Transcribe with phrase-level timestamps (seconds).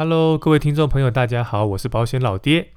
[0.00, 2.70] Hello，各位听众朋友，大家好，我是保险老爹。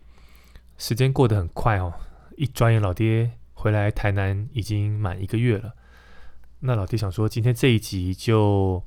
[0.80, 1.94] 时间过得很快哦，
[2.36, 5.76] 一转眼老爹回来台南已经满一个月了。
[6.62, 8.84] 那老爹想说，今天这一集就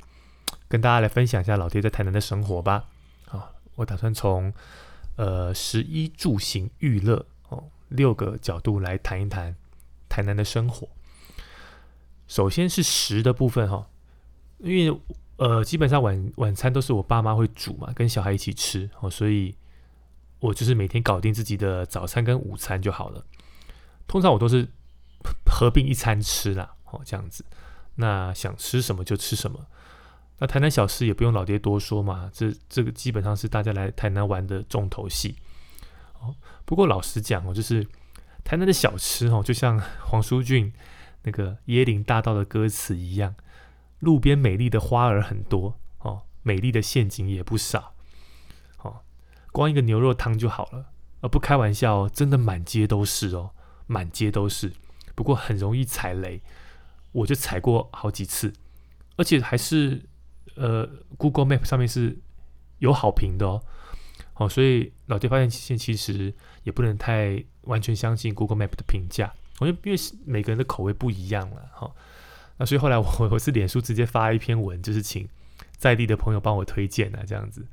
[0.67, 2.87] 跟大家来分享一下老爹在台南的生活吧。
[3.31, 4.53] 啊，我打算从
[5.15, 9.55] 呃食衣住行娱乐哦六个角度来谈一谈
[10.09, 10.89] 台南的生活。
[12.27, 13.87] 首先是食的部分哈，
[14.59, 15.01] 因为
[15.37, 19.55] 呃基本上晚晚餐都是我爸妈会煮嘛，跟小孩一起吃哦，所以
[20.41, 23.25] 我就是每天搞定自己的早餐跟午餐就好了。
[24.07, 24.69] 通常我都是
[25.47, 27.45] 合并一餐吃啦，哦这样子。
[27.97, 29.67] 那想吃什么就吃什么。
[30.39, 35.37] 那台南小吃也不用老爹多说嘛，这这个基本上是大家来台南玩的重头戏。
[36.21, 37.87] 哦，不过老实讲哦，就是
[38.43, 40.73] 台南的小吃哦，就像黄舒骏
[41.23, 43.35] 那个椰林大道的歌词一样，
[44.05, 47.95] 路边美丽的花儿很多哦，美丽的陷阱也不少。
[48.83, 49.01] 哦，
[49.51, 50.93] 光一个牛肉汤就好了，
[51.23, 53.51] 而不开玩笑哦，真的满街都是哦，
[53.87, 54.73] 满街都是。
[55.15, 56.41] 不过很容易踩雷。
[57.13, 58.53] 我就踩过好几次，
[59.17, 60.03] 而且还是
[60.57, 60.85] 呃
[61.17, 62.19] ，Google Map 上面是
[62.81, 63.63] 有好评的哦。
[64.35, 71.89] 哦，所以老爹发现现其实也不能太完全相信 Google Map 的评价，我觉得因为每个人的口味不一样了哈。
[72.57, 75.29] 那所以后来我我是脸书直接发一篇文，就是请
[75.77, 77.67] 在地的朋友帮我推荐啊，这样子，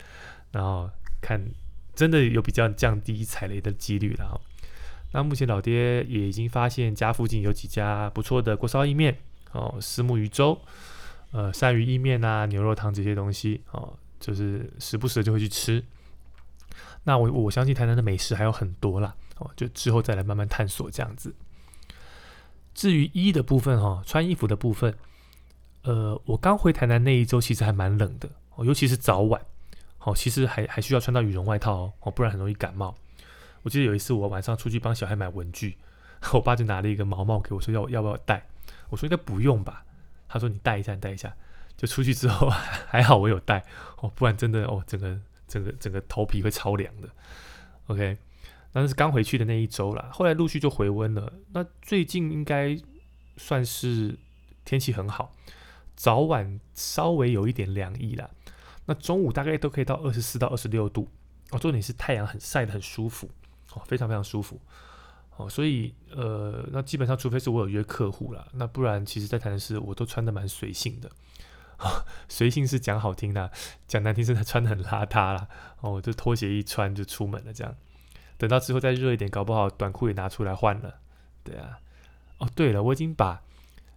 [0.52, 0.90] 然后
[1.22, 1.42] 看
[1.94, 4.40] 真的有比较降低踩雷的几率了。
[5.14, 9.18] 那目前老爹也已经发现家附近有几家不错的锅烧意面。
[9.54, 10.58] 哦，石目鱼粥，
[11.32, 15.84] 呃，鳝鱼意面啊，牛肉汤这些东西，哦，就是时不时就会去吃。
[17.04, 21.36] 那我我相信台南的美食还有很多啦，哦，就之后再来慢慢探索这样子。
[22.74, 24.96] 至于衣的部分，哈，穿衣服的部分，
[25.84, 29.42] 呃，我刚回台南那一周其实还蛮冷的，哦，尤其是早晚，
[30.00, 32.96] 哦，其实还还需要穿到羽绒外套哦，哦，不然很容易感冒。
[33.64, 35.78] 我记得有一次我晚上出去帮小孩买文具，
[36.34, 38.46] 我爸就拿了一个毛帽给我说要要不要戴。
[38.90, 39.86] 我说应该不用吧，
[40.28, 41.34] 他说你戴一下，你戴一下。
[41.78, 42.48] 就出去之后
[42.88, 43.66] 还好我有戴
[43.98, 45.18] 哦，不然真的哦，整个
[45.48, 47.10] 整个整个头皮会超凉的。
[47.88, 48.18] OK，
[48.74, 51.34] 那是刚回去的那一周啦，后来陆续就回温了。
[51.54, 52.78] 那最近应该
[53.38, 54.18] 算是
[54.64, 55.34] 天气很好，
[55.96, 58.30] 早晚稍微有一点凉意啦。
[58.86, 61.08] 那中午大概都可以到二十四到二十六度
[61.52, 63.30] 哦，重点是太阳很晒的很舒服
[63.74, 64.60] 哦，非常非常舒服。
[65.38, 71.10] 哦，所以呃，那基本上除非是我有约客户啦，那不然其实在台南市我都穿的蛮随性的。
[72.28, 73.52] 随性是讲好听的，
[73.88, 75.48] 讲难听是穿的很邋遢啦。
[75.80, 77.76] 哦，就拖鞋一穿就出门了这样。
[78.42, 81.00] 等到之后再热一点，搞不好短裤也拿出来换了。
[81.44, 81.78] 对啊。
[82.40, 83.40] 哦，对了，我已经把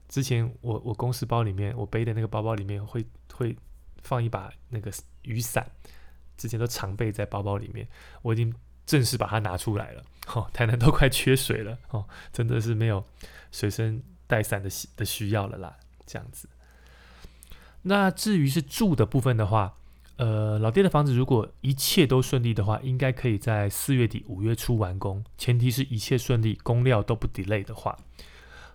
[0.06, 3.56] 之前我我公司包里面我背的那个包包里面会会
[4.02, 5.66] 放一把那个雨伞，
[6.36, 7.88] 之前都常备在包包里面，
[8.20, 8.54] 我已经。
[8.86, 13.02] 正式把它拿出来了，哦，台南都快缺水了，哦，真的是没有
[13.50, 15.74] 随身带伞的需的需要了啦，
[16.04, 16.46] 这样子。
[17.80, 19.78] 那至于是住的部分的话，
[20.16, 27.98] 呃，老爹的房子如果一切都顺利的话，应该可以在四月底五月初完工，前提是一切顺利，工料都不 delay 的话。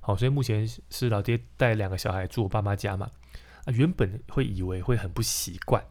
[0.01, 3.09] 好，所以目前是老爹带两个小孩住我爸妈家嘛，
[3.63, 5.83] 啊，原本会以为会很不习惯，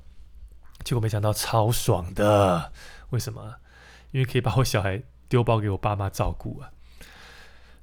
[0.85, 2.73] 结果没想到超爽的，
[3.11, 3.55] 为什么？
[4.11, 6.73] 因为可以把我小孩丢包给我爸妈照顾啊，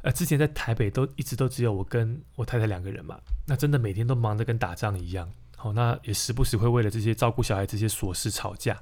[0.02, 5.32] 呃，之前在台北都一直都只有我跟我太太两个人嘛，那真的每天都忙得跟打仗一样，
[5.66, 8.80] 好，那也时不时会为了这些照顾小孩这些琐事吵架。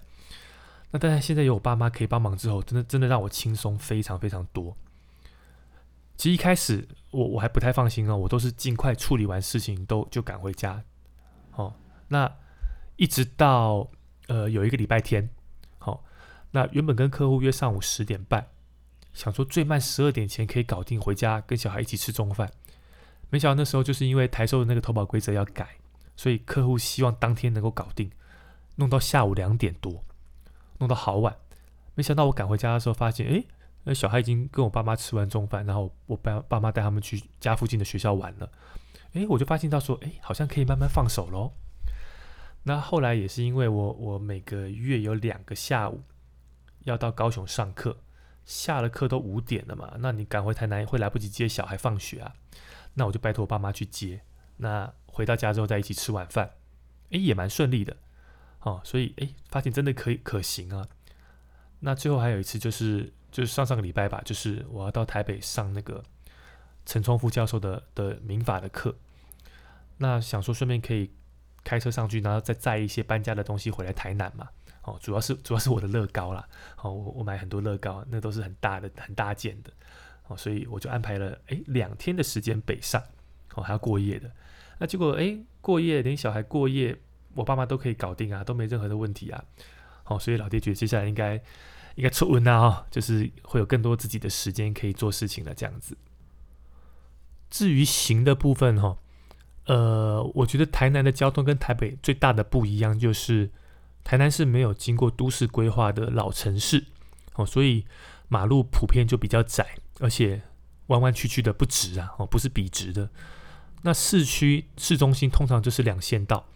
[0.91, 4.75] 那当然现在有我爸妈可以帮忙之后，真的真的让我轻松非常非常多。
[6.17, 10.83] 其实一开始我我还不太放心哦，我都是尽快处理完事情都就赶回家，
[11.53, 11.73] 哦，
[12.09, 12.29] 那
[12.97, 13.89] 一直到
[14.27, 15.29] 呃有一个礼拜天。
[15.79, 16.03] 好
[16.51, 18.45] 那原本跟客户约上午十点半，
[19.13, 22.51] 想说最慢十二点前可以搞定，回家跟小孩一起吃中饭。
[23.29, 25.77] 没想到那时候就是因为台售的那个投保规则要改，
[26.15, 28.11] 所以客户希望当天能够搞定，
[28.75, 30.03] 弄到下午两点多，
[30.79, 31.35] 弄到好晚。
[31.95, 33.43] 没想到我赶回家的时候，发现哎，
[33.83, 38.51] 那小孩已经跟我爸妈吃完中饭，然后我爸爸妈带他们去家附近的学校玩了。
[39.13, 41.53] 哎，我就发现到说，哎，好像可以慢慢放手喽。
[42.63, 46.03] 那后来也是因为我我每个月有两个下午。
[46.85, 47.95] 要到高雄上课，
[48.43, 52.33] 下了课都五点了嘛，那你赶回台南会来不及接小孩放学啊？
[52.95, 54.19] 那我就拜托我爸妈去接。
[54.57, 56.51] 那回到家之后再一起吃晚饭，
[57.09, 57.95] 诶，也蛮顺利的
[58.61, 58.81] 哦。
[58.83, 60.87] 所以诶，发现真的可以可行啊。
[61.79, 66.03] 那最后还有一次就是就是上上个礼拜吧，就是我要到台北上那个
[66.85, 68.95] 陈冲副教授的的民法的课，
[69.97, 71.11] 那想说顺便可以
[71.63, 74.49] 开车上去，然后再载一些搬家的东西回来台南嘛。
[74.83, 76.45] 哦，主要是主要是我的乐高啦。
[76.81, 79.71] 哦，我我买很多乐高，那都是很大的很大件的。
[80.27, 83.01] 哦，所以我就安排了哎两天的时间北上，
[83.55, 84.31] 哦还要过夜的。
[84.79, 86.97] 那结果哎过夜连小孩过夜，
[87.35, 89.43] 我爸妈都可以搞定啊，都没任何的问题啊。
[90.05, 91.35] 哦，所以老爹觉得接下来应该
[91.95, 95.97] 应该出温啊，哈，就是会有更多自己的时间可以做事情了这样子。
[97.49, 98.97] 至于行的部分哈，
[99.65, 103.51] 呃，我觉得台南的交通跟台北最大的不一样就是。
[104.05, 106.83] 台南是没有经过都市规划的老城市，
[107.35, 107.85] 哦，所以
[108.27, 109.65] 马路普遍就比较窄，
[110.01, 110.41] 而且
[110.87, 113.09] 弯弯曲曲的不直啊，哦，不是笔直的。
[113.83, 116.47] 那市区市中心通常就是两线道，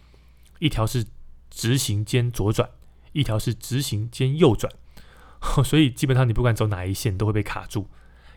[0.58, 1.06] 一条是
[1.50, 2.68] 直行兼左转，
[3.12, 4.72] 一条是直行兼右转，
[5.64, 7.88] 所以基本上你不管走哪一线都会被卡住，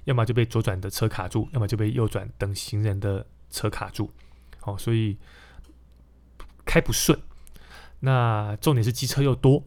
[0.03, 4.11] 要么就被左转的车卡住，要么就被右转等行人的车卡住，
[4.61, 5.17] 哦，所以
[6.65, 7.19] 开不顺。
[8.01, 9.63] 那重点是机车又多，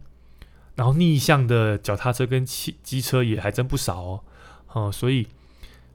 [0.75, 4.25] 然后逆向的脚踏车跟汽机车也还真不少哦，
[4.73, 5.29] 哦，所以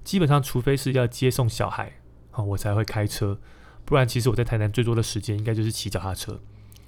[0.04, 1.99] 基本上除非是要接送小孩，
[2.32, 3.40] 哦，我才会开车，
[3.86, 6.40] 不然其实我在台南最多的时间应该就是骑脚踏车，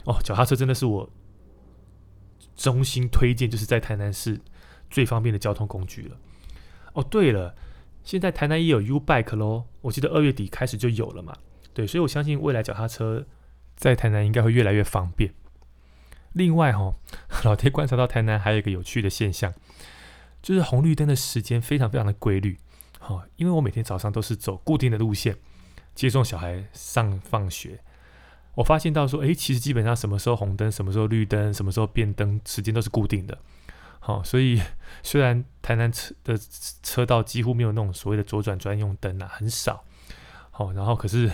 [0.05, 1.09] 哦，脚踏车真的是我
[2.55, 4.39] 衷心推荐，就是在台南市
[4.89, 6.17] 最方便的交通工具了。
[6.93, 7.55] 哦，对了，
[8.03, 11.35] 现在台南也有 U Bike 咯，我记得二月底开始就有了嘛，
[11.73, 13.25] 对，所以我相信未来脚踏车
[13.75, 15.33] 在台南应该会越来越方便。
[16.33, 16.93] 另外哈，
[17.43, 19.53] 老爹观察到台南还有一个有趣的现象，
[20.41, 22.57] 就是红绿灯的时间非常非常的规律。
[23.03, 25.35] 好，因为我每天早上都是走固定的路线
[25.95, 27.79] 接送小孩上放学，
[28.53, 33.35] 我发现到说，诶，其实基本上什么时候红灯，什么时候绿灯，什么时候变灯，时间都是固定的。
[33.99, 34.61] 好，所以
[35.01, 36.39] 虽然台南车的
[36.83, 39.83] 车道几乎没有那种所谓的左转专用灯啊，很少。
[40.51, 41.29] 好，然后可是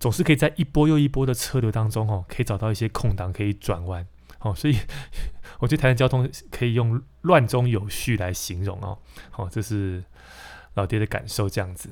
[0.00, 4.06] 总是可以在一波又一波的车流当中，哦，可以找到一些空档可以转弯。
[4.40, 4.78] 哦，所以
[5.60, 8.98] 我觉得台湾交通可以用乱中有序来形容哦。
[9.30, 10.02] 好，这是
[10.74, 11.90] 老爹的感受，这样子。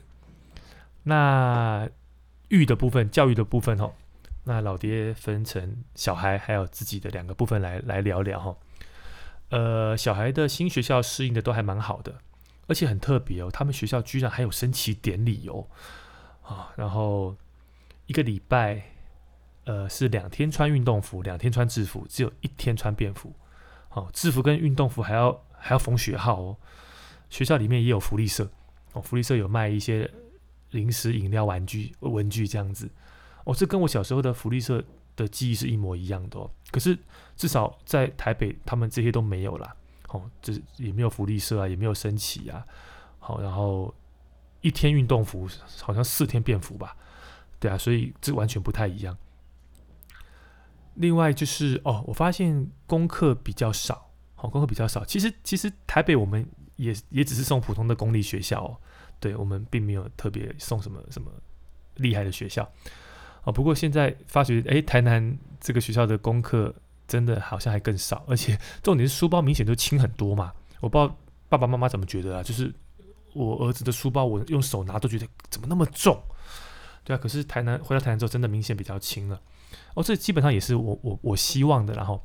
[1.05, 1.89] 那
[2.49, 3.93] 育的部分，教育的部分哦，
[4.45, 8.57] 那老爹分成小孩还有自己的两个部分来来聊聊哈。
[9.51, 12.19] 呃，小孩的新学校适应的都还蛮好的，
[12.67, 15.67] 而且很特别哦，他们学校居然还有升旗典礼哦。
[16.43, 17.37] 啊，然后
[18.07, 18.85] 一个礼拜。
[19.65, 23.33] 呃，是两天穿运动服，两天穿制服，只有一天穿便服。
[23.91, 26.57] 哦，制服跟运动服还要还要缝学号哦。
[27.31, 28.51] 学校里面也有福利社，
[28.93, 30.11] 哦，福利社有卖一些
[30.71, 32.89] 零食、饮料、玩具、文具这样子。
[33.45, 34.83] 哦，这跟我小时候的福利社
[35.17, 36.51] 的记忆是一模一样的哦。
[36.71, 36.97] 可是
[37.37, 39.75] 至少在台北，他们这些都没有啦。
[40.09, 42.65] 哦，这也没有福利社啊，也没有升旗啊。
[43.19, 43.93] 好，然后
[44.61, 45.49] 一天运动服，
[45.81, 46.97] 好像四天便服吧？
[47.59, 49.17] 对啊，所以这完全不太一样。
[50.95, 55.05] 另外就是哦，我发现功课比较少，好，功课比较少。
[55.05, 58.77] 其实其实台北我们也也只是送普通的公立学校，哦，
[59.21, 61.31] 对我们并没有特别送什么什么
[61.97, 62.69] 厉害的学校，
[63.45, 63.53] 哦。
[63.53, 66.75] 不过现在发觉，哎，台南这个学校的功课
[67.07, 70.53] 真的好像还更少，而且重点是书包明显就轻很多嘛。
[70.81, 71.17] 我不知道
[71.49, 72.43] 爸爸妈妈怎么觉得啊？
[72.43, 72.73] 就是
[73.35, 76.21] 我儿子的书包，我用手拿都觉得怎么那么重，
[77.05, 77.19] 对啊。
[77.19, 79.41] 可是台南回到台南之后，真的明显比较轻了。
[79.95, 82.23] 哦，这基本上也是我我我希望的，然后，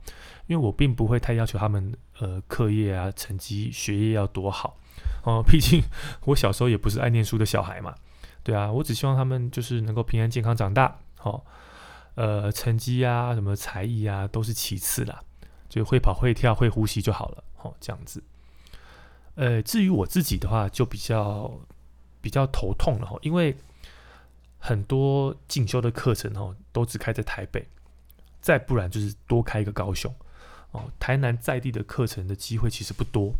[0.47, 4.77] 因为我并不会太要求他们，呃，课业啊、成绩、学业要多好，
[5.23, 5.81] 哦，毕竟
[6.25, 7.95] 我小时候也不是爱念书的小孩嘛，
[8.43, 11.45] 对啊，我只希望他们就是能够平安健康长大，好，
[12.15, 15.21] 呃，成绩啊、什么才艺啊都是其次啦，
[15.69, 18.21] 就会跑会跳会呼吸就好了，好，这样子，
[19.35, 21.59] 呃，至于我自己的话，就比较
[22.21, 23.55] 比较头痛了哈，因为。
[24.59, 27.67] 很多进修的课程哦，都只开在台北，
[28.41, 30.13] 再不然就是多开一个高雄
[30.71, 30.91] 哦。
[30.99, 33.33] 台南在地的课程的机会其实不多。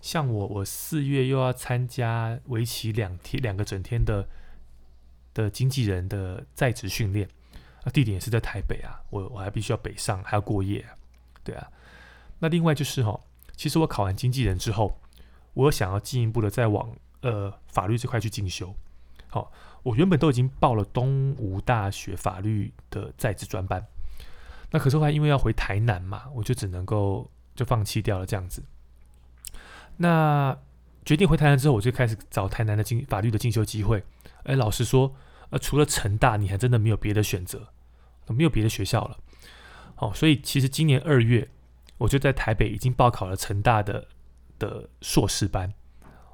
[0.00, 4.28] 像我，我四月又要参加为期两天、两个整天的
[5.32, 7.28] 的经纪人的在职训练，
[7.84, 10.84] 那地点也是在台北啊，我我还必须要北上，还要过夜，
[11.42, 11.68] 对啊。
[12.40, 13.20] 那另外就是哈，
[13.56, 14.98] 其实我考完经纪人之后，
[15.54, 18.74] 我想要进一步的再往呃法律这块去进修，
[19.28, 19.52] 好。
[19.82, 23.84] 我原本都已经报了东吴大学法律的在职专班，
[24.70, 28.62] 那可是后来因为要回台南嘛，我就只能够就放弃掉了这样子。
[29.96, 30.56] 那
[31.04, 34.02] 决定回台南之后，我就开始找台南的进法律的进修机会。
[34.44, 35.14] 哎，老实说，
[35.50, 37.68] 呃，除了成大，你还真的没有别的选择，
[38.28, 39.18] 没有别的学校了。
[39.96, 41.48] 哦，所以其实今年二月，
[41.98, 44.06] 我就在台北已经报考了成大的
[44.58, 45.72] 的硕士班。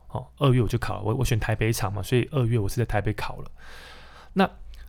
[0.08, 3.50] 哦，二月我就考了，我我选台北场嘛，所以二月我是在台北考了。
[4.32, 4.48] 那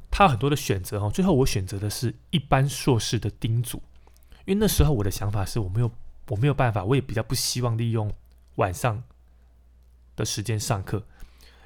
[0.10, 1.12] 他很多的选择哦。
[1.14, 3.82] 最后我选择的是一般硕士的丁组，
[4.46, 5.92] 因为那时候我的想法是我没有
[6.28, 8.12] 我没有办法，我也比较不希望利用
[8.56, 9.04] 晚上
[10.16, 11.06] 的时间上课，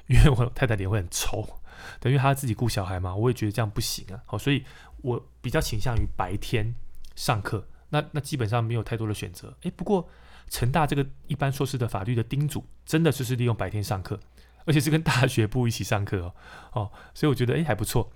[0.06, 1.60] 因为我太太脸会很臭，
[2.00, 4.22] 等于她自己顾小孩嘛，我也觉得这样不行啊。
[4.26, 4.64] 好，所以
[5.02, 6.74] 我比较倾向于白天
[7.14, 7.66] 上课。
[7.90, 9.56] 那那基本上没有太多的选择。
[9.62, 10.08] 诶，不过
[10.48, 14.20] 成大这个一般硕士的法律的叮嘱，真的就是利用白天上课。
[14.66, 16.34] 而且是跟大学部一起上课哦，
[16.72, 18.10] 哦，所以我觉得哎还不错。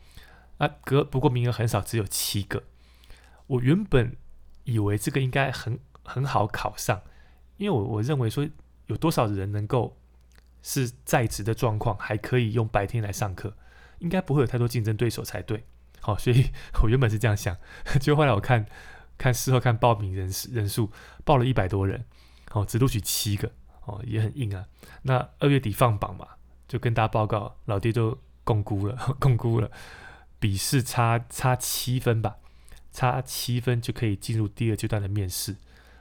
[0.57, 2.65] 啊，隔不过名额很少，只有七个。
[3.49, 4.17] 我原本
[4.65, 7.03] 以为这个应该很很好考上，
[7.59, 8.49] 因为我我认为说
[8.87, 9.99] 有多少人能够
[10.63, 13.55] 是在职的状况，还可以用白天来上课，
[13.99, 15.65] 应该不会有太多竞争对手才对。
[16.01, 16.47] 好，所以
[16.83, 17.55] 我原本是这样想，
[18.01, 18.65] 结果后来我看
[19.19, 20.91] 看事后看报名人人数，
[21.27, 22.07] 报了一百多人，
[22.53, 23.53] 哦，只录取七个，
[23.85, 24.67] 哦，也很硬啊。
[25.03, 26.27] 那二月底放榜嘛。
[26.69, 29.71] 就跟大家报告，老爹就共估了， 共估了，
[30.39, 32.37] 笔试差差七分吧，
[32.93, 35.57] 差七分就可以进入第二阶段的面试。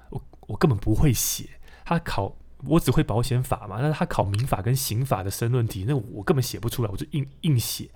[0.09, 1.51] 我我根本不会写，
[1.85, 2.35] 他考
[2.65, 7.89] 我只会保险法嘛，那他考民法跟刑法的申论题，那我根本写不出来，我就硬硬写。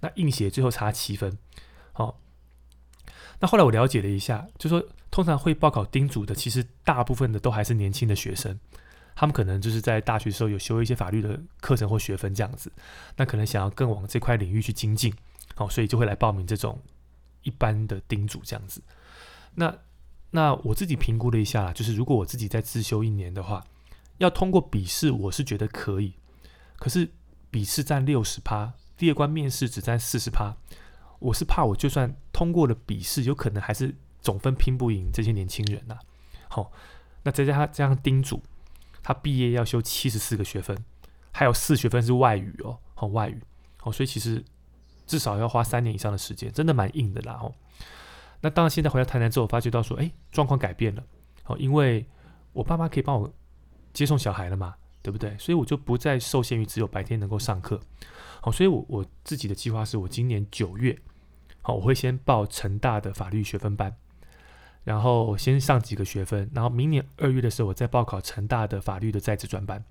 [0.00, 1.38] 那硬写最后差七分，
[1.94, 2.20] 好。
[3.40, 8.58] 那后来我了解了一下，就说通常会报考丁组的，其实大部分的都还是年轻的学生。
[9.14, 12.70] 他们可能就是在大学时候有修一些法律的课程或学分这样子，
[13.16, 15.14] 那可能想要更往这块领域去精进，
[15.54, 16.78] 好，所以就会来报名这种
[17.42, 18.82] 一般的丁组这样子。
[19.54, 19.74] 那
[20.32, 23.64] 那我自己评估了一下，就是如果我自己再自修一年的话，
[24.18, 26.12] 要通过笔试，我是觉得可以。
[26.78, 27.10] 可是
[27.50, 30.54] 笔试占六十趴，第二关面试只占四十趴，
[31.26, 35.98] 我是怕我就算通过了笔试，有可能还是总分拼不赢这些年轻人呐。
[36.48, 36.70] 好，
[37.24, 38.42] 那再加上这样叮嘱。
[39.02, 40.76] 他毕业要修七十四个学分，
[41.32, 43.40] 还有四学分是外语哦，好外语，
[43.82, 44.44] 哦，所以其实
[45.06, 47.52] 至少要花三年以上的时间，真的蛮硬的啦哦。
[48.40, 51.04] 那当然，现在回到台南之后，发觉到说，哎，状况改变了，
[51.46, 52.06] 哦，因为
[52.52, 53.32] 我爸妈可以帮我
[53.92, 55.36] 接送小孩了嘛，对不对？
[55.38, 57.80] 所以我就不再受限于只有白天能够上课，
[58.40, 60.98] 好，所以我我自己的计划是我今年九月，
[61.66, 63.92] 好，我会先报成大的法律学分班。
[64.84, 69.84] 然后先上几个学分，然后明年二月的时候，我再报考成大的法律的在职专班，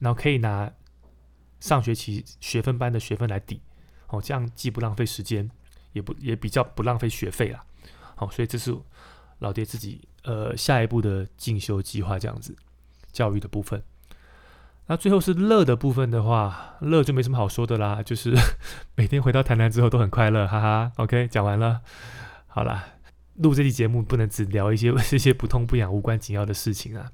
[0.00, 0.70] 然后可以拿
[1.60, 3.62] 上学期学分班的学分来抵，
[4.08, 5.50] 哦，这样既不浪费时间，
[5.94, 7.64] 也不也比较不浪费学费啦，
[8.14, 8.76] 好，所以这是
[9.38, 12.54] 老爹自己呃下一步的进修计划，这样子
[13.10, 13.82] 教育的部分。
[14.88, 18.34] 那最后是乐的部分的话，乐就没什么好说的啦，就是
[18.96, 20.92] 每天回到台南之后都很快乐，哈哈。
[20.96, 21.82] OK，讲完了，
[22.46, 22.84] 好了。
[23.34, 27.12] 录这期节目不能只聊一些 这些不痛不痒、无关紧要的事情啊！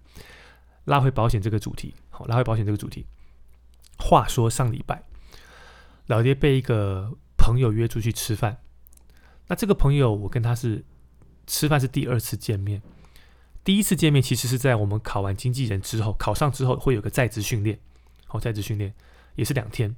[0.84, 3.04] 拉回保险这个主题，好，拉回保险这个主题。
[3.98, 5.02] 话说上礼拜，
[6.06, 8.56] 老爹被一个朋友约出去吃饭。
[9.48, 10.82] 那这个朋友，我跟他是
[11.46, 12.80] 吃饭是第二次见面。
[13.64, 17.78] 第一次见面其实是在我们考完经纪人之后，考上之后会有个在职训练，
[18.26, 18.94] 好，在职训练
[19.34, 19.96] 也是两天。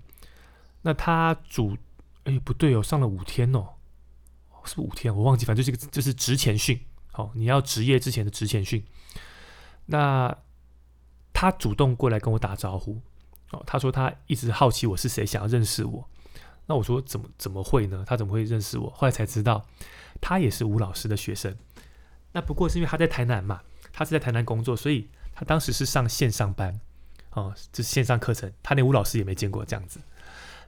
[0.82, 1.76] 那他主，
[2.24, 3.70] 哎，不对哦，上了五天哦。
[4.68, 6.80] 是不五天，我忘记，反正就是个就是职前训，
[7.12, 8.84] 好，你要职业之前的职前训。
[9.84, 10.36] 那
[11.32, 13.00] 他主动过来跟我打招呼，
[13.52, 16.08] 哦，他说他一直好奇我是谁，想要认识我。
[16.66, 18.02] 那我说怎么怎么会呢？
[18.08, 18.90] 他怎么会认识我？
[18.90, 19.64] 后来才知道，
[20.20, 21.56] 他也是吴老师的学生。
[22.32, 26.80] 那不过是因为他在台南嘛，他是在台南工作，所以他当时是上线上班，
[27.30, 30.00] 哦，就是线上课程，他连吴老师也没见过这样子。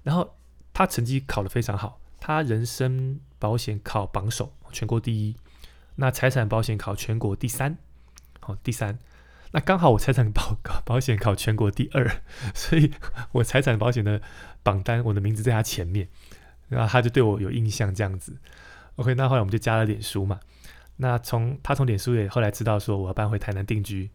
[0.03, 0.37] 然后
[0.73, 2.00] 他成绩考得非常好。
[2.21, 5.37] 他人身保险考榜首，全国第一。
[5.97, 7.79] 那财产保险考全国第三，
[8.41, 8.99] 好第三。
[9.53, 12.23] 那刚好我财产保保险考全国第二，
[12.55, 12.93] 所以
[13.33, 14.21] 我财产保险的
[14.62, 16.09] 榜单，我的名字在他前面。
[16.69, 18.37] 然后他就对我有印象这样子。
[18.97, 20.41] OK，那后来我们就加了脸书嘛。
[20.99, 24.11] 那从他从脸书也后来知道说我要搬回台南定居，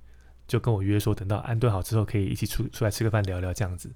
[0.47, 3.91] 就跟我约说等到安顿好之后可以一起出出来吃个饭聊聊这样子。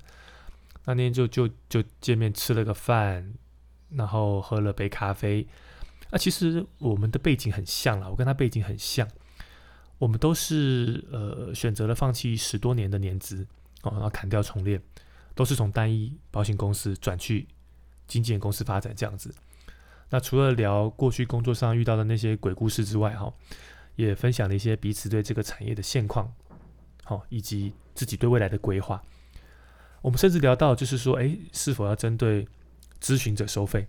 [0.86, 3.34] 那天就就就见面吃了个饭。
[3.90, 5.48] 然后喝了杯咖啡，
[6.12, 9.08] 那其实我们的背景很像了，我跟他背景很像，
[9.98, 13.48] 我们都是呃选择了放弃十多年的年资
[13.84, 14.84] 哦，然后砍掉重练，
[15.36, 17.48] 都是从单一保险公司转去
[18.10, 19.34] 经纪人公司发展这样子。
[20.10, 23.34] 那除了聊过去工作上遇到的那些鬼故事之外，哈，
[23.96, 26.34] 也分享了一些彼此对这个产业的现况，
[27.04, 29.04] 好，以及自己对未来的规划。
[30.02, 32.48] 我们甚至聊到就是说，哎，是否要针对。
[33.00, 33.88] 咨询者收费，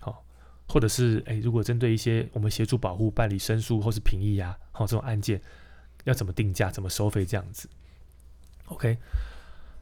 [0.00, 0.24] 好，
[0.66, 5.40] 或者是诶，如果针对一些我们协助保护、办理申诉或是评议呀，好这种案件，
[6.02, 7.70] 要怎么定价、怎么收费这样子
[8.64, 8.98] ？OK，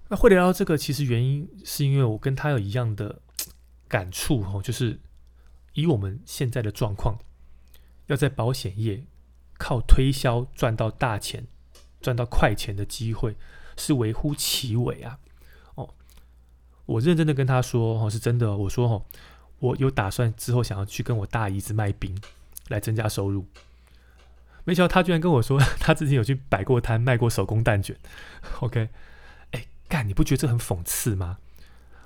[0.09, 3.23] 那会聊到这个，其实原因是因为我跟他有一样的
[3.89, 5.01] 感触哦，就是
[5.75, 7.19] 以我们现在的状况，
[8.07, 9.05] 要在保险业
[9.59, 11.47] 靠推销赚到大钱、
[12.01, 13.37] 赚到快钱的机会
[13.77, 15.19] 是微乎其微啊！
[15.75, 15.95] 哦，
[16.87, 19.05] 我认真的跟他说哦，是真的，我说哦，
[19.59, 22.21] 我有打算之后想要去跟我大姨子卖冰
[22.69, 23.47] 来增加收入。
[24.65, 27.97] 没想到他居然跟我说， 他之前有去摆过摊卖过手工蛋卷。
[28.61, 28.89] OK，
[29.53, 31.39] 哎，干，你不觉得这很讽刺吗？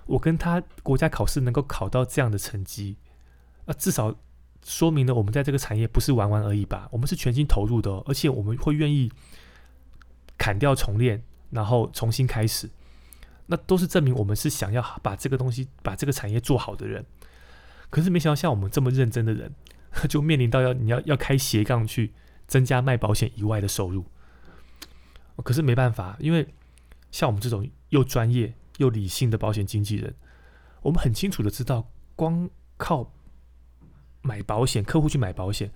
[0.07, 2.97] 我跟他国家考试能够考到这样的成绩，
[3.65, 4.15] 那，至少
[4.65, 6.89] 说明了我们在这个产业不是玩玩而已吧？
[6.91, 9.11] 我们是全心投入的，而且我们会愿意
[10.37, 12.71] 砍掉重练，然后重新开始，
[13.47, 17.05] 那都是证明我们是想要把这个东西、把这个产业做好的人。
[17.91, 19.55] 可是没想到像我们这么认真的人，
[20.09, 22.13] 就面临到要你要要开斜杠去
[22.47, 24.05] 增加卖保险以外的收入。
[25.45, 26.47] 可是没办法，因为
[27.11, 28.55] 像我们这种又专业。
[28.79, 30.15] 又理性的保险经纪人，
[30.81, 33.13] 我们很清楚的知道，光靠
[34.23, 35.71] 买保险，客户去买保险，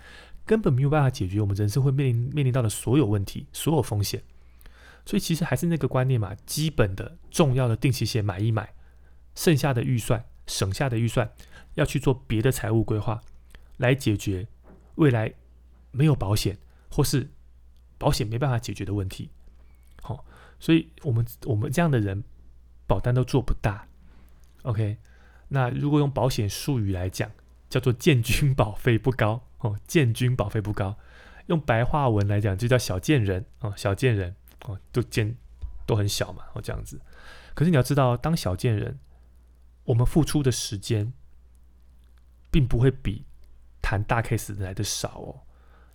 [0.45, 4.23] 根本没有办法解决我们人生会面临面临到的所有问题、所有风险。
[5.05, 8.75] 所以其实还是那个观念嘛，基本的、重要的定期险买一买，
[9.35, 11.31] 剩下的预算、省下的预算，
[11.75, 13.21] 要去做别的财务规划，
[13.77, 14.49] 来解决
[14.95, 15.35] 未来
[15.91, 16.57] 没有保险
[16.91, 17.31] 或是
[17.99, 19.31] 保险没办法解决的问题。
[20.03, 20.25] 好，
[20.59, 22.25] 所以我们我们这样的人。
[22.89, 23.85] 保单都做不大
[24.63, 24.97] ，OK？
[25.49, 27.29] 那如果用保险术语来讲，
[27.69, 30.97] 叫做建军保费不高哦，建军保费不高。
[31.47, 35.37] 用白话文来讲，就叫小贱人哦，小贱人哦，都贱
[35.87, 37.01] 都很小嘛哦，这样子。
[37.55, 38.99] 可是你要知道，当小贱人，
[39.85, 41.13] 我们付出的时间，
[42.51, 43.25] 并不会比
[43.81, 45.41] 谈大 case 来的少哦，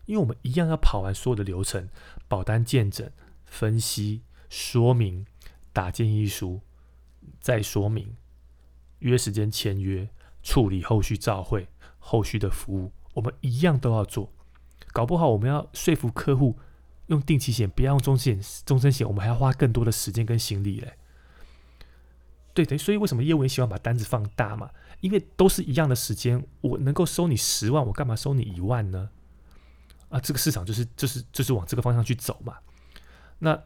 [0.06, 1.90] 因为我们一样要跑完所有的流程，
[2.28, 3.12] 保单见证、
[3.46, 5.26] 分析、说明、
[5.74, 6.62] 打建议书。
[7.40, 8.16] 再说明，
[9.00, 10.10] 约时间签约，
[10.44, 11.68] 处理后续照会，
[12.00, 14.32] 后续的服务，我们一样都要做。
[14.92, 16.58] 搞不好我们要说服客户
[17.08, 20.94] 用定期险，不要用终身险，终身险我们还要花更多的时间跟心力嘞。
[22.54, 24.70] 对对，所以为什么业务员喜欢把单子放大嘛？
[25.00, 29.10] 因为都是一样的时间，我能够收你十万，我干嘛收你一万呢？
[30.10, 32.58] 啊，这个市场就是就是就是往这个方向去走嘛。
[33.40, 33.58] 那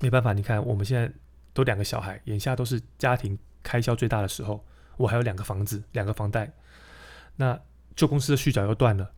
[0.00, 1.12] 没办法，你看我们现在。
[1.54, 4.64] 都两个小孩，眼下都是家庭开销最大的时候。
[4.96, 6.52] 我还有两个房子，两个房贷，
[7.36, 7.60] 那
[7.96, 9.12] 旧公司的续缴又断了，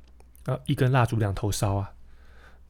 [0.46, 1.92] 啊，一根蜡烛两头烧啊。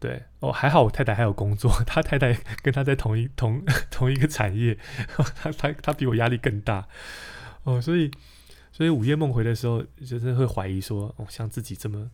[0.01, 4.79] 对，哦，还好我太太还有工作， 他太太跟他在同一同 同一个产业，
[5.17, 6.87] 他他他比我压力更大。
[7.63, 8.11] 哦，所以
[8.71, 12.11] 所以午夜梦回的时候，就是会怀疑说，哦，像自己这么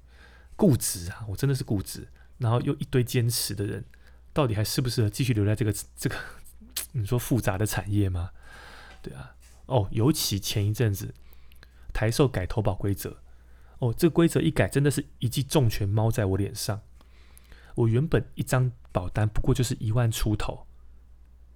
[0.55, 2.07] 固执啊，我真的是固执，
[2.39, 3.85] 然后又一堆坚持的人，
[4.33, 6.17] 到底还适不适合继续留在这个这个？
[6.93, 8.31] 你说复杂的产业吗？
[9.03, 9.35] 对啊，
[9.71, 11.15] 哦，尤其前一阵子
[11.93, 13.23] 台寿改投保规则，
[13.79, 16.81] 哦，这个规则一改，真的是一记重拳猫在我脸上。
[17.77, 20.67] 我原本一张保单不过就是一万出头，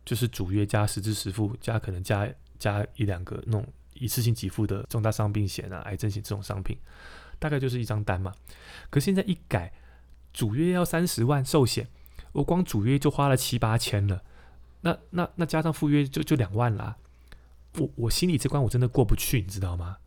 [0.05, 6.79] 就是主约加实支实付加可能加加一两个那种一次性给付的重大伤病险啊、癌症险这种商品，
[7.39, 8.33] 大概就是一张单嘛。
[8.91, 9.73] 可现在一改，
[10.33, 11.89] 主约要三十万寿险，
[12.33, 14.23] 我光主约就花了七八千了。
[14.83, 16.97] 那那那加上赴约就就两万啦，
[17.79, 19.99] 我我心里这关我真的过不去，你知道吗？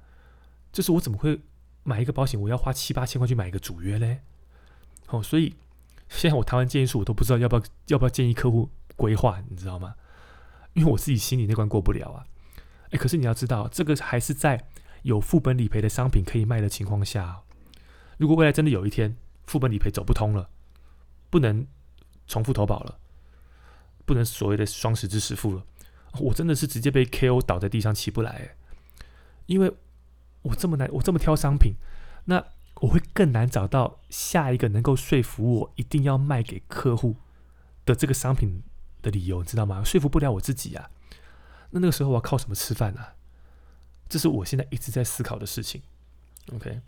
[0.71, 1.41] 就是我怎么会
[1.83, 4.21] 买一个保险，我要花七八千块去买一个主约嘞？
[5.07, 5.55] 哦，所以
[6.09, 9.95] 现在我谈完建议书，我都不知道要不要要不要建议客户规划，你知道吗？
[10.73, 12.25] 因为我自己心里那关过不了啊。
[12.91, 14.67] 哎，可是你要知道，这个还是在
[15.03, 17.41] 有副本理赔的商品可以卖的情况下，
[18.17, 20.49] 如果未来真的有一天副本理赔走不通了，
[21.29, 21.67] 不能
[22.27, 22.99] 重复投保了。
[24.05, 25.65] 不能所谓的双十之十付了，
[26.19, 28.55] 我真的是直接被 KO 倒在地上起不来，
[29.45, 29.73] 因为
[30.41, 31.73] 我这么难，我这么挑商品，
[32.25, 32.43] 那
[32.81, 37.15] 我会更难找到下一个能够说服我一定要卖给客户
[37.85, 38.63] 的这个商品
[39.01, 39.83] 的理由，你知道吗？
[39.83, 40.91] 说服不了我自己啊，
[41.71, 43.01] 那那个时候我要靠什么吃饭呢？
[44.09, 45.81] 这是我现在一直在思考的事情。
[46.53, 46.79] OK，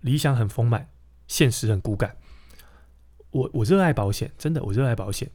[0.00, 0.88] 理想很丰满，
[1.26, 2.16] 现实很骨感。
[3.30, 5.30] 我我热爱保险，真的，我热爱保险。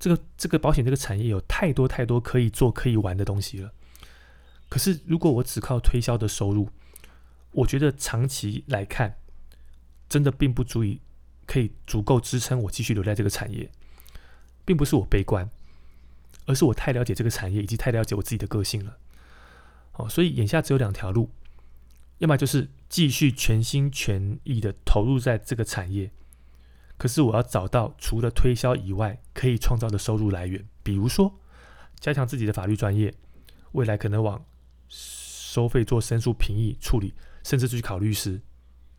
[0.00, 3.72] 这个这个保险这个产业有太多太多可以做可以玩的东西了。
[4.68, 6.70] 可是如果我只靠推销的收入，
[7.52, 9.18] 我觉得长期来看，
[10.08, 11.00] 真的并不足以
[11.46, 13.70] 可以足够支撑我继续留在这个产业。
[14.62, 15.50] 并不是我悲观，
[16.46, 18.98] 而是我太了解这个产业，以及太了解我自己的个性了。
[19.94, 21.30] 哦，所以眼下只有两条路，
[22.18, 26.12] 要么就是继续全心全意的投入在这个产业。
[27.00, 31.40] 可是我要找到除了推销以外可以创造的收入来源，比如说
[31.98, 33.14] 加强自己的法律专业，
[33.72, 34.44] 未来可能往
[34.86, 38.42] 收费做申诉评议处理，甚至去考律师，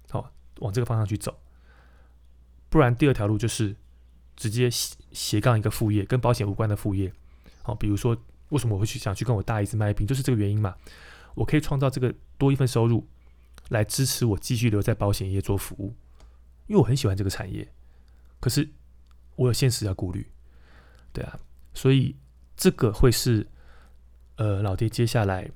[0.10, 1.40] 好，往这个方向去走。
[2.70, 3.76] 不然，第二条路就是
[4.36, 7.14] 直接斜斜杠一个副业，跟保险无关的副业。
[7.62, 8.18] 好，比如说，
[8.50, 10.74] 为什么我会去想去跟我大姨子卖冰，就是这个原因嘛。
[11.36, 13.08] 我可以创造这个多一份收入，
[13.70, 15.94] 来支持我继续留在保险业做服务，
[16.66, 17.72] 因为我很喜欢这个产业。
[18.42, 18.70] 可是
[19.38, 20.30] 我有现实的顾虑，
[21.14, 21.40] 对啊，
[21.74, 22.18] 所以
[22.58, 23.48] 这个会是
[24.36, 25.50] 呃老爹接下来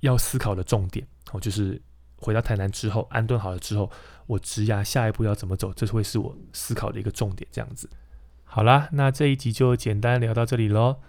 [0.00, 1.80] 要思考的重点哦，就是
[2.16, 3.88] 回到台南之后安顿好了之后，
[4.26, 7.48] 我职涯下一步要怎么走，这会是我思考的一个重点。
[7.52, 7.88] 这样子，
[8.44, 11.00] 好啦，那这一集就简单聊到这里喽。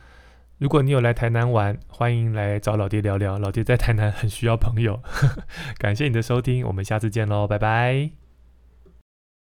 [0.58, 5.02] 如果你有来台南玩，欢迎来找老爹聊聊，老爹在台南很需要朋友。
[5.80, 8.19] 感谢你的收听，我们下次见喽，拜拜。